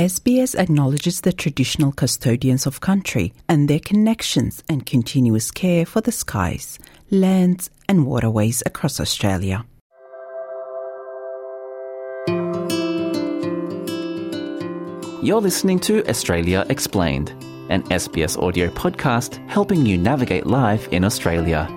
SBS 0.00 0.58
acknowledges 0.58 1.20
the 1.20 1.32
traditional 1.32 1.92
custodians 1.92 2.66
of 2.66 2.80
country 2.80 3.34
and 3.50 3.68
their 3.68 3.80
connections 3.80 4.62
and 4.66 4.86
continuous 4.86 5.50
care 5.50 5.84
for 5.84 6.00
the 6.00 6.10
skies, 6.10 6.78
lands, 7.10 7.68
and 7.86 8.06
waterways 8.06 8.62
across 8.64 8.98
Australia. 8.98 9.62
You're 15.22 15.42
listening 15.42 15.78
to 15.80 16.02
Australia 16.08 16.64
Explained, 16.70 17.32
an 17.68 17.82
SBS 17.90 18.42
audio 18.42 18.68
podcast 18.70 19.36
helping 19.50 19.84
you 19.84 19.98
navigate 19.98 20.46
life 20.46 20.88
in 20.88 21.04
Australia. 21.04 21.68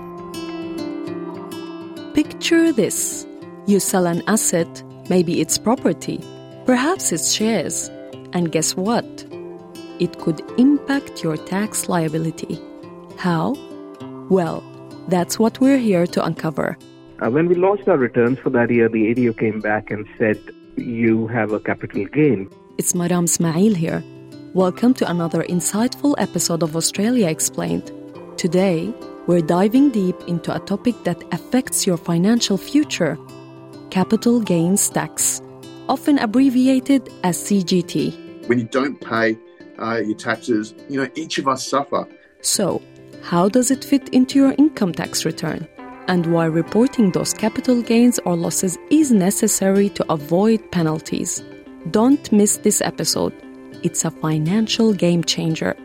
Picture 2.14 2.72
this 2.72 3.28
you 3.66 3.82
sell 3.82 4.06
an 4.06 4.24
asset, 4.28 4.82
maybe 5.10 5.42
it's 5.42 5.58
property, 5.58 6.22
perhaps 6.66 7.12
it's 7.12 7.34
shares, 7.34 7.90
and 8.34 8.52
guess 8.52 8.76
what? 8.76 9.06
It 10.00 10.20
could 10.20 10.42
impact 10.58 11.24
your 11.24 11.38
tax 11.38 11.88
liability. 11.88 12.60
How? 13.18 13.54
Well, 14.30 14.64
that's 15.08 15.38
what 15.38 15.60
we're 15.60 15.78
here 15.78 16.08
to 16.08 16.26
uncover. 16.26 16.78
Uh, 17.24 17.30
when 17.30 17.48
we 17.48 17.56
launched 17.56 17.88
our 17.88 17.98
returns 17.98 18.40
for 18.40 18.50
that 18.50 18.72
year, 18.72 18.90
the 18.90 19.12
ATO 19.12 19.34
came 19.34 19.60
back 19.60 19.92
and 19.92 20.06
said, 20.18 20.40
You 20.76 21.28
have 21.28 21.52
a 21.52 21.60
capital 21.60 22.06
gain. 22.06 22.50
It's 22.78 22.94
Maram 22.94 23.26
Ismail 23.26 23.76
here. 23.76 24.04
Welcome 24.54 24.94
to 24.96 25.10
another 25.10 25.44
insightful 25.44 26.16
episode 26.18 26.64
of 26.64 26.76
Australia 26.76 27.28
Explained. 27.28 27.92
Today, 28.38 28.94
we're 29.28 29.42
diving 29.42 29.92
deep 29.92 30.20
into 30.28 30.54
a 30.54 30.60
topic 30.60 30.96
that 31.04 31.24
affects 31.32 31.88
your 31.88 31.98
financial 31.98 32.58
future 32.58 33.18
capital 33.90 34.42
gains 34.42 34.90
tax, 34.90 35.40
often 35.88 36.18
abbreviated 36.18 37.10
as 37.24 37.38
CGT. 37.38 38.23
When 38.48 38.60
you 38.60 38.66
don't 38.66 39.00
pay 39.00 39.38
uh, 39.80 40.02
your 40.06 40.18
taxes, 40.18 40.74
you 40.90 41.02
know, 41.02 41.10
each 41.16 41.38
of 41.38 41.48
us 41.48 41.66
suffer. 41.68 42.08
So, 42.42 42.82
how 43.22 43.48
does 43.48 43.72
it 43.72 43.84
fit 43.84 44.10
into 44.10 44.38
your 44.38 44.54
income 44.58 44.92
tax 44.94 45.24
return? 45.26 45.68
And 46.08 46.26
why 46.28 46.46
reporting 46.46 47.12
those 47.12 47.34
capital 47.34 47.82
gains 47.82 48.20
or 48.26 48.36
losses 48.36 48.78
is 48.90 49.12
necessary 49.12 49.90
to 49.90 50.12
avoid 50.12 50.72
penalties. 50.72 51.42
Don't 51.92 52.30
miss 52.34 52.58
this 52.58 52.82
episode. 52.82 53.34
It's 53.82 54.04
a 54.04 54.12
financial 54.12 54.94
game 54.94 55.24
changer. 55.24 55.76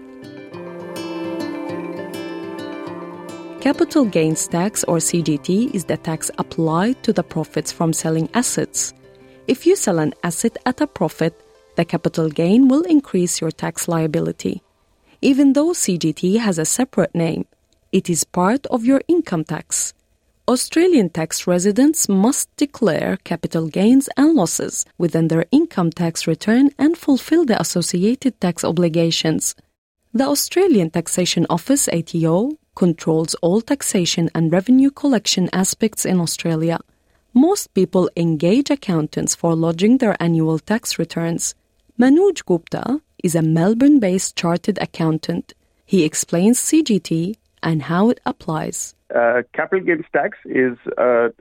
Capital 3.60 4.04
gains 4.04 4.48
tax 4.48 4.82
or 4.84 4.96
CGT 4.96 5.74
is 5.74 5.84
the 5.84 5.96
tax 5.96 6.30
applied 6.38 7.02
to 7.04 7.12
the 7.12 7.22
profits 7.22 7.70
from 7.70 7.92
selling 7.92 8.28
assets. 8.34 8.94
If 9.46 9.66
you 9.66 9.76
sell 9.76 9.98
an 9.98 10.14
asset 10.24 10.56
at 10.66 10.80
a 10.80 10.86
profit, 10.86 11.40
the 11.78 11.84
capital 11.84 12.28
gain 12.28 12.66
will 12.66 12.82
increase 12.82 13.40
your 13.40 13.52
tax 13.52 13.86
liability. 13.86 14.60
Even 15.22 15.52
though 15.52 15.70
CGT 15.70 16.40
has 16.40 16.58
a 16.58 16.64
separate 16.64 17.14
name, 17.14 17.46
it 17.92 18.10
is 18.10 18.24
part 18.24 18.66
of 18.66 18.84
your 18.84 19.00
income 19.06 19.44
tax. 19.44 19.94
Australian 20.48 21.08
tax 21.08 21.46
residents 21.46 22.08
must 22.08 22.48
declare 22.56 23.16
capital 23.22 23.68
gains 23.68 24.08
and 24.16 24.34
losses 24.34 24.86
within 24.98 25.28
their 25.28 25.46
income 25.52 25.92
tax 25.92 26.26
return 26.26 26.70
and 26.80 26.98
fulfill 26.98 27.44
the 27.44 27.60
associated 27.60 28.40
tax 28.40 28.64
obligations. 28.64 29.54
The 30.12 30.26
Australian 30.26 30.90
Taxation 30.90 31.46
Office 31.48 31.86
ATO 31.92 32.58
controls 32.74 33.34
all 33.36 33.60
taxation 33.60 34.30
and 34.34 34.50
revenue 34.50 34.90
collection 34.90 35.48
aspects 35.52 36.04
in 36.04 36.18
Australia. 36.18 36.80
Most 37.34 37.72
people 37.72 38.10
engage 38.16 38.68
accountants 38.68 39.36
for 39.36 39.54
lodging 39.54 39.98
their 39.98 40.20
annual 40.20 40.58
tax 40.58 40.98
returns. 40.98 41.54
Manoj 42.00 42.44
Gupta 42.46 43.00
is 43.24 43.34
a 43.34 43.42
Melbourne 43.42 43.98
based 43.98 44.36
chartered 44.36 44.78
accountant. 44.80 45.52
He 45.84 46.04
explains 46.04 46.60
CGT 46.60 47.34
and 47.60 47.82
how 47.82 48.10
it 48.10 48.20
applies. 48.24 48.94
Uh, 49.12 49.42
capital 49.52 49.84
gains 49.84 50.04
tax 50.12 50.38
is 50.44 50.78
a 50.96 51.32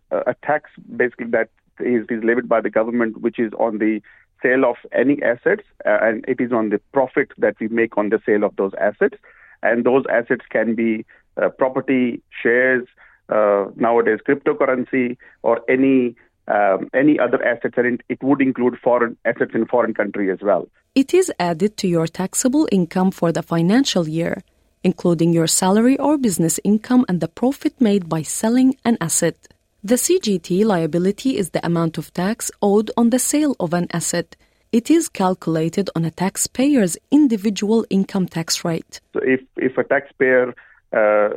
tax 0.44 0.72
basically 0.96 1.28
that 1.28 1.50
is, 1.80 2.08
is 2.10 2.24
levied 2.24 2.50
by 2.50 2.60
the 2.60 2.72
government, 2.72 3.22
which 3.22 3.38
is 3.38 3.54
on 3.60 3.78
the 3.78 4.02
sale 4.42 4.66
of 4.66 4.78
any 4.94 5.22
assets, 5.22 5.62
uh, 5.86 6.00
and 6.02 6.26
it 6.28 6.42
is 6.42 6.52
on 6.52 6.70
the 6.70 6.80
profit 6.92 7.30
that 7.38 7.56
we 7.60 7.68
make 7.68 7.96
on 7.96 8.10
the 8.10 8.20
sale 8.26 8.44
of 8.44 8.56
those 8.56 8.72
assets. 8.82 9.18
And 9.62 9.86
those 9.86 10.06
assets 10.12 10.46
can 10.50 10.74
be 10.74 11.06
uh, 11.40 11.50
property, 11.50 12.24
shares, 12.42 12.88
uh, 13.30 13.66
nowadays 13.76 14.22
cryptocurrency, 14.28 15.18
or 15.44 15.62
any 15.70 16.16
um, 16.48 16.90
any 16.94 17.20
other 17.20 17.44
assets, 17.44 17.76
and 17.78 18.02
it 18.10 18.22
would 18.24 18.42
include 18.42 18.78
foreign 18.80 19.18
assets 19.26 19.52
in 19.54 19.66
foreign 19.66 19.94
country 19.94 20.32
as 20.32 20.40
well. 20.42 20.68
It 20.96 21.14
is 21.14 21.32
added 21.40 21.78
to 21.78 21.88
your 21.88 22.08
taxable 22.08 22.68
income 22.72 23.12
for 23.12 23.32
the 23.32 23.44
financial 23.44 24.08
year 24.08 24.42
including 24.84 25.34
your 25.34 25.48
salary 25.48 25.98
or 26.00 26.18
business 26.18 26.60
income 26.64 27.06
and 27.10 27.20
the 27.20 27.28
profit 27.28 27.74
made 27.80 28.08
by 28.08 28.22
selling 28.22 28.76
an 28.86 28.98
asset. 29.02 29.38
The 29.84 29.96
CGT 29.96 30.66
liability 30.66 31.38
is 31.38 31.52
the 31.52 31.66
amount 31.66 31.98
of 31.98 32.14
tax 32.14 32.52
owed 32.62 32.90
on 32.98 33.10
the 33.10 33.20
sale 33.20 33.56
of 33.60 33.74
an 33.74 33.88
asset. 33.92 34.36
It 34.72 34.90
is 34.92 35.08
calculated 35.10 35.90
on 35.96 36.04
a 36.06 36.12
taxpayer's 36.12 36.98
individual 37.12 37.86
income 37.90 38.28
tax 38.28 38.66
rate. 38.66 39.00
So 39.14 39.20
if, 39.24 39.42
if 39.56 39.78
a 39.78 39.84
taxpayer 39.84 40.54
uh, 40.94 41.30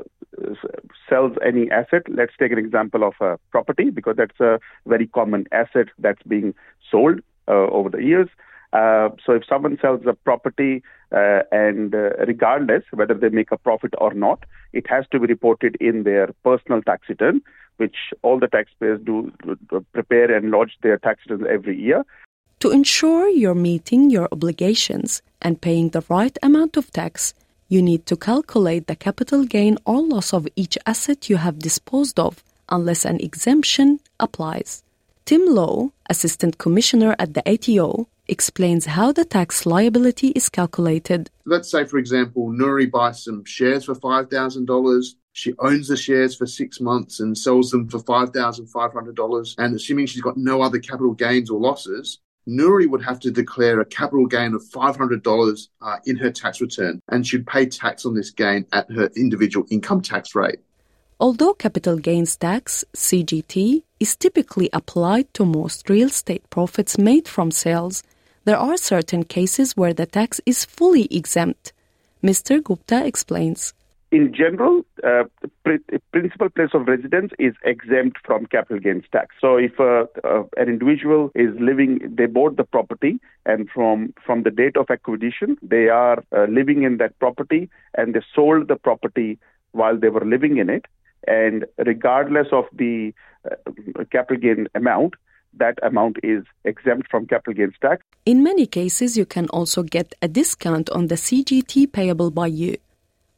sells 1.09 1.33
any 1.45 1.71
asset, 1.71 2.03
let's 2.09 2.33
take 2.39 2.53
an 2.53 2.59
example 2.59 3.05
of 3.05 3.15
a 3.21 3.39
property 3.51 3.91
because 3.91 4.17
that's 4.17 4.39
a 4.41 4.59
very 4.87 5.07
common 5.07 5.47
asset 5.53 5.89
that's 5.99 6.23
being 6.23 6.55
sold 6.91 7.21
uh, 7.49 7.67
over 7.71 7.89
the 7.89 8.03
years. 8.03 8.29
Uh, 8.73 9.09
so 9.25 9.33
if 9.33 9.43
someone 9.49 9.77
sells 9.83 10.01
a 10.07 10.13
property 10.13 10.83
uh, 11.13 11.41
and 11.51 11.95
uh, 11.95 12.11
regardless 12.27 12.85
whether 12.93 13.15
they 13.15 13.29
make 13.29 13.51
a 13.51 13.59
profit 13.59 13.93
or 13.99 14.15
not, 14.15 14.45
it 14.73 14.87
has 14.89 15.05
to 15.11 15.19
be 15.19 15.27
reported 15.27 15.77
in 15.81 16.05
their 16.05 16.29
personal 16.45 16.81
tax 16.83 17.09
return, 17.09 17.41
which 17.79 17.97
all 18.23 18.39
the 18.39 18.47
taxpayers 18.47 19.01
do 19.05 19.33
prepare 19.93 20.33
and 20.35 20.53
lodge 20.53 20.79
their 20.83 20.99
tax 20.99 21.21
returns 21.29 21.49
every 21.51 21.77
year. 21.81 22.05
To 22.61 22.71
ensure 22.71 23.29
you're 23.29 23.55
meeting 23.55 24.11
your 24.11 24.29
obligations 24.31 25.23
and 25.43 25.61
paying 25.61 25.89
the 25.89 26.05
right 26.09 26.37
amount 26.43 26.77
of 26.77 26.93
tax, 26.93 27.35
you 27.71 27.81
need 27.81 28.05
to 28.05 28.17
calculate 28.17 28.89
the 28.89 28.97
capital 28.97 29.45
gain 29.45 29.79
or 29.87 30.03
loss 30.03 30.35
of 30.35 30.49
each 30.57 30.77
asset 30.87 31.31
you 31.31 31.37
have 31.37 31.61
disposed 31.61 32.19
of, 32.19 32.43
unless 32.69 33.05
an 33.05 33.21
exemption 33.21 34.01
applies. 34.19 34.83
Tim 35.25 35.47
Loh, 35.47 35.93
Assistant 36.11 36.59
Commissioner 36.59 37.15
at 37.21 37.35
the 37.35 37.49
ATO, 37.49 38.09
explains 38.27 38.87
how 38.87 39.13
the 39.13 39.25
tax 39.25 39.67
liability 39.67 40.29
is 40.29 40.49
calculated. 40.49 41.31
Let's 41.45 41.71
say, 41.71 41.85
for 41.85 41.99
example, 41.99 42.51
Nuri 42.51 42.91
buys 42.91 43.23
some 43.23 43.45
shares 43.45 43.85
for 43.85 43.95
$5,000. 43.95 45.15
She 45.33 45.55
owns 45.61 45.87
the 45.87 45.97
shares 45.97 46.35
for 46.35 46.47
six 46.47 46.81
months 46.81 47.21
and 47.21 47.39
sells 47.39 47.71
them 47.71 47.89
for 47.89 48.01
$5,500. 48.01 49.55
And 49.59 49.77
assuming 49.77 50.07
she's 50.07 50.23
got 50.23 50.37
no 50.37 50.61
other 50.61 50.81
capital 50.81 51.13
gains 51.13 51.51
or 51.51 51.61
losses, 51.61 52.19
Nuri 52.49 52.89
would 52.89 53.03
have 53.03 53.21
to 53.21 53.31
declare 53.31 53.81
a 53.81 53.85
capital 53.85 54.27
gain 54.27 54.55
of 54.55 54.63
$500 54.63 55.69
uh, 55.83 55.97
in 56.07 56.17
her 56.17 56.31
tax 56.31 56.61
return 56.61 57.01
and 57.09 57.27
should 57.27 57.47
pay 57.47 57.67
tax 57.67 58.07
on 58.07 58.15
this 58.15 58.31
gain 58.31 58.67
at 58.73 58.91
her 58.91 59.11
individual 59.17 59.67
income 59.71 60.01
tax 60.01 60.35
rate. 60.35 60.59
Although 61.21 61.53
capital 61.53 61.99
gains 61.99 62.37
tax, 62.37 62.85
CGT, 62.97 63.83
is 64.01 64.17
typically 64.17 64.71
applied 64.73 65.33
to 65.35 65.45
most 65.45 65.91
real 65.91 66.09
estate 66.09 66.49
profits 66.49 66.97
made 66.97 67.29
from 67.29 67.51
sales, 67.51 68.03
there 68.45 68.57
are 68.57 68.79
certain 68.79 69.25
cases 69.25 69.77
where 69.77 69.93
the 69.93 70.07
tax 70.07 70.41
is 70.47 70.65
fully 70.65 71.07
exempt. 71.11 71.75
Mr. 72.23 72.63
Gupta 72.63 73.05
explains. 73.05 73.75
In 74.13 74.35
general, 74.35 74.83
uh, 75.05 75.23
principal 76.13 76.49
place 76.49 76.71
of 76.75 76.89
residence 76.89 77.31
is 77.39 77.55
exempt 77.63 78.19
from 78.25 78.47
capital 78.47 78.81
gains 78.81 79.05
tax. 79.13 79.37
So, 79.41 79.57
if 79.57 79.79
uh, 79.79 80.07
uh, 80.25 80.43
an 80.57 80.69
individual 80.69 81.31
is 81.37 81.51
living, 81.61 82.01
they 82.19 82.27
bought 82.27 82.57
the 82.57 82.65
property, 82.65 83.21
and 83.47 83.69
from 83.73 84.13
from 84.27 84.43
the 84.43 84.51
date 84.51 84.77
of 84.77 84.91
acquisition, 84.91 85.57
they 85.63 85.89
are 85.89 86.25
uh, 86.37 86.47
living 86.49 86.83
in 86.83 86.97
that 86.97 87.17
property, 87.21 87.71
and 87.95 88.13
they 88.13 88.23
sold 88.35 88.67
the 88.67 88.75
property 88.75 89.39
while 89.71 89.97
they 89.97 90.09
were 90.09 90.25
living 90.25 90.57
in 90.57 90.69
it, 90.69 90.87
and 91.29 91.65
regardless 91.79 92.49
of 92.51 92.65
the 92.73 93.15
uh, 93.49 94.05
capital 94.11 94.37
gain 94.43 94.67
amount, 94.75 95.15
that 95.57 95.79
amount 95.85 96.17
is 96.25 96.43
exempt 96.65 97.09
from 97.09 97.27
capital 97.27 97.55
gains 97.55 97.75
tax. 97.81 98.03
In 98.27 98.43
many 98.43 98.67
cases, 98.67 99.17
you 99.17 99.25
can 99.25 99.47
also 99.51 99.85
get 99.85 100.15
a 100.21 100.27
discount 100.27 100.91
on 100.91 101.07
the 101.07 101.15
CGT 101.15 101.93
payable 101.93 102.33
by 102.33 102.49
you. 102.49 102.77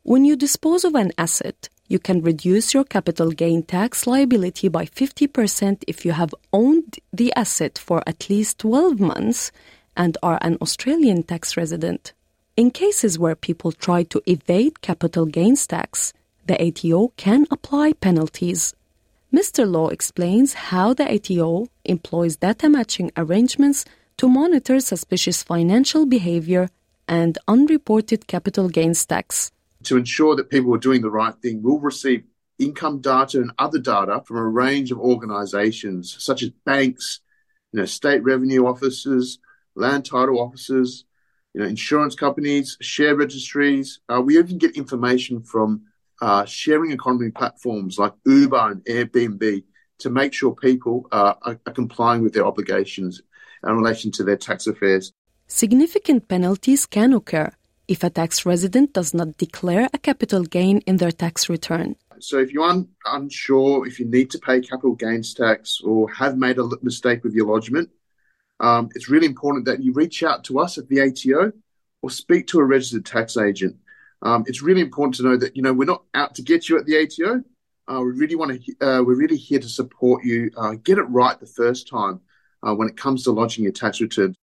When 0.05 0.25
you 0.25 0.35
dispose 0.35 0.85
of 0.85 0.97
an 0.97 1.13
asset, 1.17 1.69
you 1.87 2.01
can 2.01 2.23
reduce 2.23 2.75
your 2.75 2.83
capital 2.83 3.31
gain 3.31 3.63
tax 3.63 4.05
liability 4.05 4.67
by 4.67 4.85
50% 4.85 5.85
if 5.87 6.05
you 6.05 6.11
have 6.11 6.35
owned 6.53 6.99
the 7.13 7.33
asset 7.37 7.79
for 7.79 8.03
at 8.05 8.29
least 8.29 8.59
12 8.59 8.99
months 8.99 9.53
and 9.97 10.19
are 10.21 10.41
an 10.41 10.59
Australian 10.61 11.23
tax 11.23 11.57
resident. 11.57 12.15
In 12.57 12.73
cases 12.73 13.17
where 13.17 13.37
people 13.37 13.71
try 13.71 14.03
to 14.03 14.21
evade 14.27 14.81
capital 14.81 15.25
gains 15.25 15.69
tax, 15.69 16.13
the 16.47 16.61
ATO 16.61 17.13
can 17.17 17.47
apply 17.53 17.93
penalties. 17.93 18.75
Mr. 19.33 19.71
Law 19.71 19.87
explains 19.87 20.55
how 20.55 20.95
the 20.95 21.09
ATO 21.15 21.69
employs 21.85 22.35
data 22.35 22.69
matching 22.69 23.13
arrangements 23.17 23.85
to 24.17 24.29
monitor 24.29 24.81
suspicious 24.81 25.45
financial 25.45 26.07
behavior 26.07 26.71
and 27.07 27.39
unreported 27.47 28.27
capital 28.27 28.69
gains 28.69 29.07
tax. 29.07 29.53
To 29.85 29.97
ensure 29.97 30.37
that 30.37 30.51
people 30.51 30.75
are 30.75 30.79
doing 30.79 31.03
the 31.03 31.11
right 31.11 31.35
thing, 31.43 31.63
we'll 31.63 31.79
receive 31.79 32.25
income 32.59 33.01
data 33.01 33.41
and 33.41 33.53
other 33.59 33.79
data 33.79 34.23
from 34.27 34.37
a 34.37 34.49
range 34.49 34.93
of 34.93 34.99
organisations 34.99 36.17
such 36.19 36.43
as 36.43 36.51
banks, 36.65 37.21
you 37.73 37.81
know, 37.81 37.87
state 37.87 38.23
revenue 38.23 38.67
offices, 38.67 39.39
land 39.75 40.05
title 40.05 40.41
offices, 40.41 41.05
you 41.55 41.61
know, 41.61 41.67
insurance 41.67 42.15
companies, 42.15 42.77
share 42.81 43.17
registries. 43.17 44.01
Uh, 44.09 44.21
we 44.21 44.39
even 44.39 44.59
get 44.59 44.77
information 44.77 45.43
from 45.43 45.83
uh, 46.21 46.45
sharing 46.45 46.93
economy 46.93 47.31
platforms 47.31 47.99
like 47.99 48.13
Uber 48.25 48.71
and 48.71 48.85
Airbnb 48.85 49.65
to 49.99 50.11
make 50.11 50.33
sure 50.33 50.55
people 50.55 51.07
uh, 51.13 51.35
are, 51.43 51.61
are 51.67 51.73
complying 51.73 52.23
with 52.23 52.33
their 52.33 52.47
obligations 52.47 53.21
in 53.65 53.77
relation 53.77 54.11
to 54.13 54.25
their 54.25 54.37
tax 54.37 54.67
affairs. 54.67 55.13
Significant 55.47 56.29
penalties 56.29 56.87
can 56.87 57.13
occur 57.13 57.53
if 57.89 58.03
a 58.05 58.11
tax 58.11 58.47
resident 58.47 58.93
does 58.93 59.13
not 59.13 59.37
declare 59.37 59.89
a 59.93 59.99
capital 59.99 60.45
gain 60.45 60.79
in 60.81 60.97
their 60.99 61.13
tax 61.13 61.49
return. 61.49 61.97
So, 62.21 62.39
if 62.39 62.53
you're 62.53 62.69
un- 62.69 62.89
unsure 63.05 63.87
if 63.87 63.99
you 63.99 64.07
need 64.07 64.31
to 64.31 64.39
pay 64.39 64.61
capital 64.61 64.95
gains 64.95 65.35
tax 65.35 65.81
or 65.81 66.11
have 66.13 66.37
made 66.37 66.59
a 66.59 66.69
mistake 66.83 67.25
with 67.25 67.35
your 67.35 67.47
lodgement, 67.47 67.91
um, 68.61 68.91
it's 68.95 69.09
really 69.09 69.27
important 69.27 69.65
that 69.67 69.83
you 69.83 69.93
reach 69.93 70.23
out 70.23 70.45
to 70.45 70.61
us 70.61 70.79
at 70.79 70.89
the 70.89 71.01
ATO 71.01 71.53
or 72.01 72.11
speak 72.11 72.47
to 72.49 72.61
a 72.61 72.65
registered 72.65 73.05
tax 73.05 73.37
agent. 73.37 73.77
Um, 74.23 74.45
it's 74.47 74.63
really 74.63 74.81
important 74.81 75.17
to 75.17 75.25
know 75.25 75.37
that 75.37 75.57
you 75.57 75.63
know 75.63 75.73
we're 75.73 75.85
not 75.85 76.05
out 76.15 76.37
to 76.37 76.43
get 76.43 76.69
you 76.69 76.79
at 76.79 76.87
the 76.87 76.97
ATO. 77.03 77.43
Uh, 77.89 78.01
we 78.01 78.13
really 78.13 78.37
want 78.37 78.63
to. 78.63 78.73
Uh, 78.81 79.03
we're 79.03 79.17
really 79.17 79.37
here 79.37 79.59
to 79.59 79.69
support 79.69 80.25
you. 80.25 80.51
Uh, 80.57 80.75
get 80.85 80.99
it 80.99 81.03
right 81.03 81.39
the 81.41 81.47
first 81.47 81.89
time 81.89 82.21
uh, 82.63 82.73
when 82.73 82.89
it 82.89 82.97
comes 82.97 83.25
to 83.25 83.33
lodging 83.33 83.65
your 83.65 83.73
tax 83.73 84.01
return. 84.01 84.37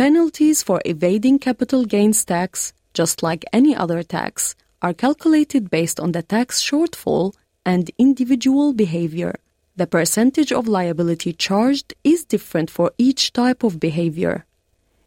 Penalties 0.00 0.62
for 0.62 0.80
evading 0.86 1.38
capital 1.38 1.84
gains 1.84 2.24
tax, 2.24 2.72
just 2.94 3.22
like 3.22 3.44
any 3.52 3.76
other 3.76 4.02
tax, 4.02 4.54
are 4.80 4.94
calculated 4.94 5.68
based 5.68 6.00
on 6.00 6.12
the 6.12 6.22
tax 6.22 6.62
shortfall 6.62 7.34
and 7.66 7.90
individual 7.98 8.72
behavior. 8.72 9.34
The 9.76 9.86
percentage 9.86 10.52
of 10.52 10.66
liability 10.66 11.34
charged 11.34 11.92
is 12.02 12.24
different 12.24 12.70
for 12.70 12.92
each 12.96 13.34
type 13.34 13.62
of 13.62 13.78
behavior. 13.78 14.46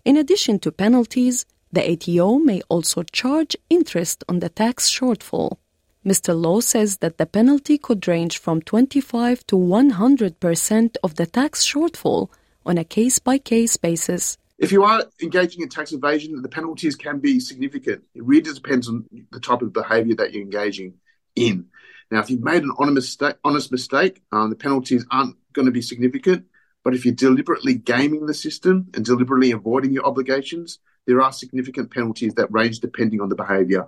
In 0.06 0.16
addition 0.16 0.60
to 0.60 0.72
penalties, 0.72 1.48
the 1.72 1.82
ATO 1.92 2.38
may 2.38 2.62
also 2.70 3.02
charge 3.02 3.58
interest 3.72 4.24
on 4.30 4.42
the 4.42 4.50
tax 4.50 4.92
shortfall. 4.92 5.58
Mr. 6.06 6.40
Law 6.40 6.60
says 6.60 6.98
that 6.98 7.18
the 7.18 7.26
penalty 7.26 7.80
could 7.80 8.08
range 8.08 8.38
from 8.38 8.62
25 8.62 9.44
to 9.48 9.56
100% 9.56 10.98
of 11.04 11.16
the 11.16 11.26
tax 11.26 11.66
shortfall 11.66 12.30
on 12.64 12.78
a 12.78 12.84
case 12.84 13.18
by 13.18 13.40
case 13.40 13.76
basis. 13.76 14.38
If 14.58 14.72
you 14.72 14.84
are 14.84 15.04
engaging 15.22 15.64
in 15.64 15.70
tax 15.70 15.94
evasion, 15.94 16.42
the 16.42 16.50
penalties 16.50 16.96
can 16.96 17.20
be 17.20 17.40
significant. 17.40 18.04
It 18.14 18.24
really 18.24 18.42
depends 18.42 18.88
on 18.88 19.06
the 19.32 19.40
type 19.40 19.62
of 19.62 19.74
behaviour 19.74 20.16
that 20.16 20.34
you're 20.34 20.44
engaging 20.44 20.96
in. 21.36 21.68
Now, 22.12 22.20
if 22.20 22.30
you've 22.30 22.44
made 22.44 22.64
an 22.64 22.72
honest 22.78 22.96
mistake, 22.96 23.36
honest 23.44 23.72
mistake 23.72 24.22
um, 24.32 24.50
the 24.50 24.56
penalties 24.56 25.06
aren't 25.10 25.36
going 25.54 25.66
to 25.66 25.72
be 25.72 25.82
significant. 25.82 26.46
But 26.84 26.94
if 26.94 27.06
you're 27.06 27.16
deliberately 27.16 27.76
gaming 27.76 28.26
the 28.26 28.34
system 28.34 28.90
and 28.94 29.06
deliberately 29.06 29.52
avoiding 29.52 29.94
your 29.94 30.06
obligations, 30.06 30.80
there 31.08 31.22
are 31.22 31.32
significant 31.32 31.92
penalties 31.92 32.34
that 32.36 32.52
range 32.52 32.80
depending 32.80 33.22
on 33.22 33.30
the 33.30 33.36
behaviour. 33.36 33.88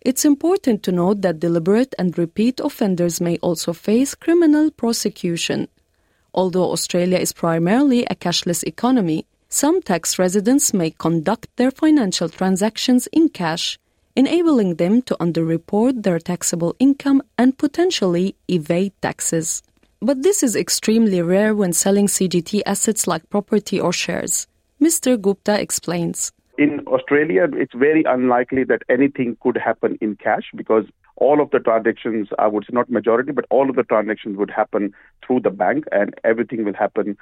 It's 0.00 0.26
important 0.26 0.82
to 0.82 0.92
note 0.92 1.22
that 1.22 1.40
deliberate 1.40 1.94
and 1.98 2.16
repeat 2.18 2.60
offenders 2.60 3.20
may 3.20 3.38
also 3.38 3.72
face 3.72 4.14
criminal 4.14 4.70
prosecution. 4.70 5.68
Although 6.34 6.70
Australia 6.72 7.16
is 7.16 7.32
primarily 7.32 8.04
a 8.04 8.14
cashless 8.14 8.62
economy, 8.64 9.26
some 9.54 9.80
tax 9.80 10.18
residents 10.18 10.74
may 10.74 10.90
conduct 10.90 11.46
their 11.54 11.70
financial 11.70 12.28
transactions 12.28 13.06
in 13.12 13.28
cash, 13.28 13.78
enabling 14.16 14.74
them 14.74 15.00
to 15.00 15.14
underreport 15.20 16.02
their 16.02 16.18
taxable 16.18 16.74
income 16.80 17.22
and 17.38 17.56
potentially 17.56 18.34
evade 18.48 18.92
taxes. 19.00 19.62
But 20.00 20.24
this 20.24 20.42
is 20.42 20.56
extremely 20.56 21.22
rare 21.22 21.54
when 21.54 21.72
selling 21.72 22.08
CGT 22.08 22.62
assets 22.66 23.06
like 23.06 23.30
property 23.30 23.80
or 23.80 23.92
shares. 23.92 24.48
Mr. 24.82 25.16
Gupta 25.20 25.60
explains. 25.60 26.32
In 26.56 26.80
Australia, 26.86 27.48
it's 27.52 27.74
very 27.74 28.04
unlikely 28.06 28.62
that 28.64 28.82
anything 28.88 29.36
could 29.42 29.56
happen 29.56 29.98
in 30.00 30.16
cash 30.16 30.44
because 30.54 30.84
all 31.16 31.40
of 31.40 31.50
the 31.50 31.58
transactions, 31.58 32.28
I 32.38 32.46
would 32.46 32.64
say 32.64 32.70
not 32.72 32.88
majority, 32.90 33.32
but 33.32 33.44
all 33.50 33.68
of 33.68 33.76
the 33.76 33.82
transactions 33.82 34.36
would 34.36 34.50
happen 34.50 34.92
through 35.26 35.40
the 35.40 35.50
bank 35.50 35.84
and 35.90 36.14
everything 36.22 36.64
will 36.64 36.74
happen 36.74 37.16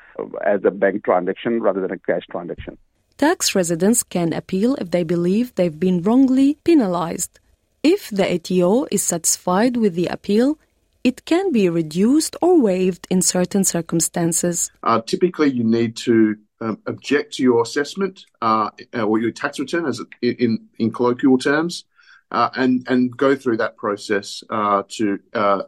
as 0.45 0.61
a 0.65 0.71
bank 0.71 1.05
transaction 1.05 1.63
rather 1.63 1.81
than 1.81 1.93
a 1.93 1.99
cash 1.99 2.27
transaction. 2.31 2.77
Tax 3.17 3.55
residents 3.55 4.03
can 4.03 4.33
appeal 4.33 4.75
if 4.77 4.91
they 4.91 5.03
believe 5.03 5.55
they've 5.55 5.79
been 5.79 6.03
wrongly 6.03 6.59
penalized. 6.65 7.41
If 7.83 8.11
the 8.11 8.35
ATO 8.35 8.87
is 8.91 9.03
satisfied 9.03 9.77
with 9.77 9.95
the 9.95 10.07
appeal, 10.07 10.59
it 11.05 11.25
can 11.25 11.53
be 11.53 11.69
reduced 11.69 12.37
or 12.41 12.61
waived 12.61 13.07
in 13.11 13.23
certain 13.23 13.65
circumstances. 13.65 14.71
Uh, 14.83 15.01
typically, 15.01 15.51
you 15.51 15.65
need 15.65 15.97
to 15.99 16.37
um, 16.63 16.79
object 16.87 17.35
to 17.35 17.43
your 17.43 17.63
assessment 17.63 18.25
uh, 18.41 18.71
or 18.95 19.19
your 19.19 19.33
tax 19.33 19.59
return, 19.59 19.87
as 19.87 20.01
in 20.23 20.69
in 20.79 20.93
colloquial 20.93 21.39
terms, 21.39 21.85
uh, 22.31 22.51
and 22.55 22.87
and 22.89 23.17
go 23.17 23.35
through 23.35 23.57
that 23.59 23.77
process 23.77 24.45
uh, 24.51 24.83
to 24.89 25.19
uh, 25.35 25.63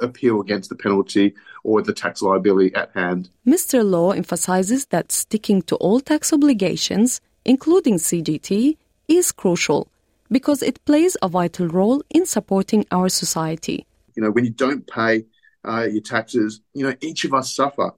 appeal 0.00 0.40
against 0.40 0.70
the 0.70 0.76
penalty 0.76 1.34
or 1.64 1.82
the 1.82 1.92
tax 1.92 2.22
liability 2.22 2.74
at 2.74 2.90
hand. 2.94 3.30
Mr. 3.46 3.84
Law 3.84 4.12
emphasizes 4.12 4.86
that 4.86 5.10
sticking 5.10 5.60
to 5.62 5.76
all 5.76 6.00
tax 6.00 6.32
obligations, 6.32 7.20
including 7.44 7.96
CGT, 7.96 8.76
is 9.08 9.32
crucial 9.32 9.88
because 10.30 10.62
it 10.62 10.84
plays 10.84 11.16
a 11.22 11.28
vital 11.28 11.66
role 11.66 12.02
in 12.10 12.26
supporting 12.26 12.86
our 12.92 13.08
society. 13.08 13.86
You 14.14 14.22
know, 14.22 14.30
when 14.30 14.44
you 14.44 14.50
don't 14.50 14.86
pay 14.86 15.24
uh, 15.66 15.86
your 15.90 16.02
taxes, 16.02 16.60
you 16.74 16.86
know, 16.86 16.94
each 17.00 17.24
of 17.24 17.34
us 17.34 17.54
suffer. 17.54 17.92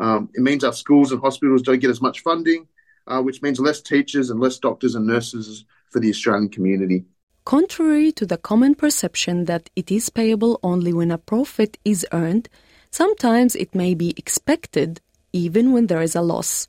Um, 0.00 0.30
it 0.34 0.40
means 0.40 0.64
our 0.64 0.72
schools 0.72 1.12
and 1.12 1.20
hospitals 1.20 1.62
don't 1.62 1.78
get 1.78 1.90
as 1.90 2.00
much 2.00 2.20
funding, 2.20 2.66
uh, 3.06 3.20
which 3.20 3.42
means 3.42 3.60
less 3.60 3.80
teachers 3.80 4.30
and 4.30 4.40
less 4.40 4.58
doctors 4.58 4.94
and 4.94 5.06
nurses 5.06 5.64
for 5.90 6.00
the 6.00 6.08
Australian 6.08 6.48
community. 6.48 7.04
Contrary 7.44 8.10
to 8.12 8.24
the 8.24 8.38
common 8.38 8.74
perception 8.74 9.44
that 9.44 9.68
it 9.76 9.90
is 9.90 10.08
payable 10.08 10.58
only 10.62 10.92
when 10.92 11.10
a 11.10 11.18
profit 11.18 11.78
is 11.84 12.06
earned, 12.12 12.48
sometimes 12.90 13.54
it 13.54 13.74
may 13.74 13.94
be 13.94 14.14
expected 14.16 15.00
even 15.32 15.72
when 15.72 15.86
there 15.86 16.02
is 16.02 16.16
a 16.16 16.22
loss. 16.22 16.66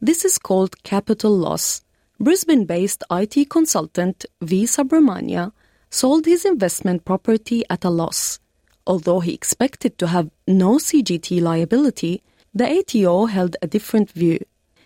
This 0.00 0.24
is 0.24 0.38
called 0.38 0.82
capital 0.82 1.36
loss. 1.36 1.82
Brisbane 2.18 2.64
based 2.64 3.04
IT 3.10 3.48
consultant 3.48 4.26
V. 4.40 4.64
Subramania 4.64 5.52
sold 5.90 6.26
his 6.26 6.44
investment 6.44 7.04
property 7.04 7.62
at 7.70 7.84
a 7.84 7.90
loss. 7.90 8.40
Although 8.86 9.20
he 9.20 9.32
expected 9.32 9.98
to 9.98 10.08
have 10.08 10.30
no 10.46 10.78
CGT 10.78 11.40
liability, 11.40 12.22
the 12.54 12.68
ATO 12.78 13.26
held 13.26 13.56
a 13.62 13.66
different 13.66 14.10
view. 14.10 14.38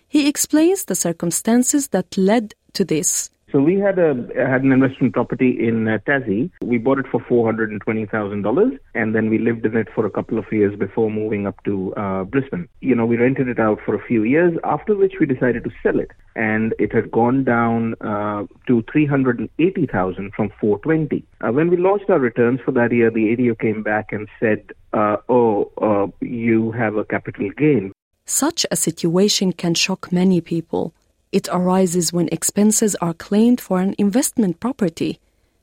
He 0.07 0.27
explains 0.27 0.85
the 0.85 0.95
circumstances 0.95 1.89
that 1.89 2.17
led 2.17 2.53
to 2.73 2.85
this. 2.85 3.29
So 3.49 3.61
we 3.61 3.79
had 3.79 3.97
a 3.97 4.13
had 4.35 4.63
an 4.63 4.73
investment 4.73 5.13
property 5.13 5.55
in 5.65 5.87
uh, 5.87 5.99
Tassie. 6.05 6.51
We 6.61 6.77
bought 6.77 6.99
it 6.99 7.05
for 7.09 7.21
four 7.29 7.45
hundred 7.45 7.71
and 7.71 7.79
twenty 7.79 8.05
thousand 8.05 8.41
dollars, 8.41 8.73
and 8.93 9.15
then 9.15 9.29
we 9.29 9.37
lived 9.37 9.65
in 9.65 9.77
it 9.77 9.87
for 9.95 10.05
a 10.05 10.09
couple 10.09 10.37
of 10.37 10.51
years 10.51 10.77
before 10.77 11.09
moving 11.09 11.47
up 11.47 11.63
to 11.63 11.93
uh, 11.95 12.25
Brisbane. 12.25 12.67
You 12.81 12.93
know, 12.93 13.05
we 13.05 13.15
rented 13.15 13.47
it 13.47 13.57
out 13.57 13.79
for 13.85 13.95
a 13.95 14.05
few 14.05 14.23
years. 14.23 14.57
After 14.65 14.97
which 14.97 15.13
we 15.21 15.25
decided 15.25 15.63
to 15.63 15.71
sell 15.81 15.97
it, 15.97 16.11
and 16.35 16.73
it 16.77 16.91
had 16.93 17.09
gone 17.09 17.45
down 17.45 17.95
uh, 18.01 18.47
to 18.67 18.83
three 18.91 19.05
hundred 19.05 19.39
and 19.39 19.49
eighty 19.59 19.85
thousand 19.85 20.33
from 20.33 20.51
four 20.59 20.79
twenty. 20.79 21.23
Uh, 21.39 21.53
when 21.53 21.69
we 21.69 21.77
launched 21.77 22.09
our 22.09 22.19
returns 22.19 22.59
for 22.65 22.71
that 22.73 22.91
year, 22.91 23.09
the 23.09 23.31
ATO 23.31 23.55
came 23.55 23.81
back 23.81 24.11
and 24.11 24.27
said, 24.41 24.73
uh, 24.91 25.15
"Oh, 25.29 25.71
uh, 25.81 26.07
you 26.19 26.73
have 26.73 26.97
a 26.97 27.05
capital 27.05 27.49
gain." 27.51 27.93
Such 28.25 28.65
a 28.69 28.75
situation 28.75 29.53
can 29.53 29.73
shock 29.73 30.11
many 30.11 30.41
people. 30.41 30.93
It 31.31 31.49
arises 31.51 32.13
when 32.13 32.29
expenses 32.31 32.95
are 32.95 33.13
claimed 33.13 33.59
for 33.59 33.79
an 33.79 33.95
investment 33.97 34.59
property. 34.59 35.19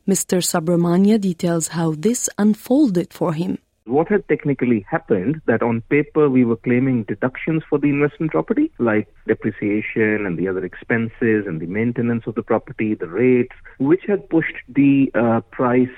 Mr. 0.06 0.42
Subramania 0.42 1.18
details 1.18 1.68
how 1.68 1.94
this 1.96 2.28
unfolded 2.36 3.14
for 3.14 3.32
him. 3.32 3.58
What 3.86 4.08
had 4.08 4.28
technically 4.28 4.84
happened 4.90 5.40
that 5.46 5.62
on 5.62 5.80
paper 5.82 6.28
we 6.28 6.44
were 6.44 6.56
claiming 6.56 7.04
deductions 7.04 7.62
for 7.68 7.78
the 7.78 7.88
investment 7.88 8.32
property, 8.32 8.72
like 8.78 9.08
depreciation 9.26 10.26
and 10.26 10.38
the 10.38 10.48
other 10.48 10.64
expenses 10.64 11.46
and 11.46 11.60
the 11.60 11.66
maintenance 11.66 12.24
of 12.26 12.34
the 12.34 12.42
property, 12.42 12.94
the 12.94 13.08
rates, 13.08 13.54
which 13.78 14.02
had 14.06 14.28
pushed 14.28 14.56
the 14.68 15.10
uh, 15.14 15.40
price 15.50 15.88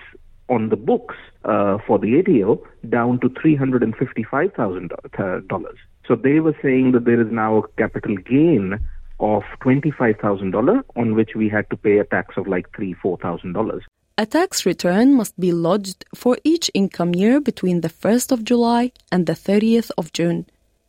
on 0.48 0.68
the 0.68 0.76
books 0.76 1.16
uh, 1.44 1.78
for 1.86 1.98
the 1.98 2.20
ATO 2.20 2.62
down 2.88 3.18
to 3.20 3.28
$355,000. 3.30 5.66
So 6.06 6.14
they 6.14 6.38
were 6.38 6.54
saying 6.62 6.92
that 6.92 7.04
there 7.04 7.20
is 7.20 7.32
now 7.32 7.56
a 7.58 7.66
capital 7.76 8.16
gain 8.16 8.78
of 9.20 9.42
$25,000 9.62 10.82
on 10.96 11.14
which 11.14 11.34
we 11.34 11.48
had 11.48 11.68
to 11.70 11.76
pay 11.76 11.98
a 11.98 12.04
tax 12.04 12.36
of 12.36 12.46
like 12.46 12.70
$3,000, 12.72 12.96
$4,000. 13.02 13.80
A 14.18 14.24
tax 14.24 14.64
return 14.64 15.14
must 15.14 15.38
be 15.38 15.52
lodged 15.52 16.04
for 16.14 16.38
each 16.42 16.70
income 16.72 17.14
year 17.14 17.38
between 17.40 17.82
the 17.82 17.90
1st 17.90 18.32
of 18.32 18.44
July 18.44 18.92
and 19.12 19.26
the 19.26 19.34
30th 19.34 19.90
of 19.98 20.12
June. 20.12 20.46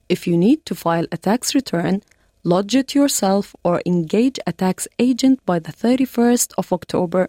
If 0.07 0.27
you 0.27 0.37
need 0.37 0.65
to 0.65 0.75
file 0.75 1.07
a 1.11 1.17
tax 1.17 1.53
return, 1.53 2.03
lodge 2.43 2.73
it 2.73 2.95
yourself 2.95 3.53
or 3.63 3.81
engage 3.85 4.39
a 4.47 4.53
tax 4.53 4.87
agent 4.97 5.45
by 5.45 5.59
the 5.59 5.73
31st 5.73 6.53
of 6.57 6.71
October. 6.71 7.27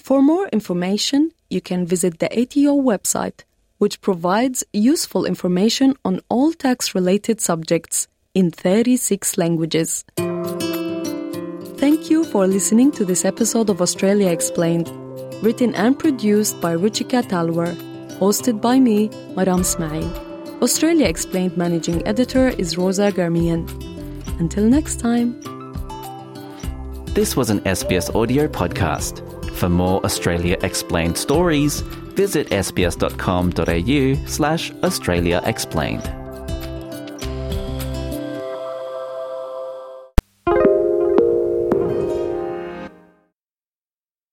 For 0.00 0.20
more 0.20 0.48
information, 0.48 1.30
you 1.48 1.60
can 1.60 1.86
visit 1.86 2.18
the 2.18 2.26
ATO 2.26 2.74
website, 2.82 3.44
which 3.78 4.00
provides 4.00 4.64
useful 4.72 5.24
information 5.24 5.94
on 6.04 6.20
all 6.28 6.52
tax 6.52 6.94
related 6.94 7.40
subjects 7.40 8.08
in 8.34 8.50
36 8.50 9.38
languages. 9.38 10.04
Thank 11.78 12.10
you 12.10 12.24
for 12.24 12.46
listening 12.46 12.90
to 12.92 13.04
this 13.04 13.26
episode 13.26 13.68
of 13.68 13.82
Australia 13.82 14.28
Explained, 14.30 14.88
written 15.42 15.74
and 15.74 15.98
produced 15.98 16.58
by 16.60 16.74
Ruchika 16.74 17.22
Talwar, 17.22 17.76
hosted 18.18 18.62
by 18.62 18.80
me, 18.80 19.10
Maram 19.36 19.60
Ismail. 19.60 20.08
Australia 20.62 21.06
Explained 21.06 21.54
managing 21.58 22.06
editor 22.06 22.48
is 22.48 22.78
Rosa 22.78 23.12
Garmian. 23.12 23.68
Until 24.40 24.64
next 24.64 25.00
time. 25.00 25.38
This 27.12 27.36
was 27.36 27.50
an 27.50 27.60
SBS 27.60 28.14
audio 28.14 28.48
podcast. 28.48 29.20
For 29.52 29.68
more 29.68 30.02
Australia 30.02 30.56
Explained 30.62 31.18
stories, 31.18 31.80
visit 32.16 32.48
sbs.com.au 32.48 34.26
slash 34.26 34.72
Australia 34.82 35.42
Explained. 35.44 36.15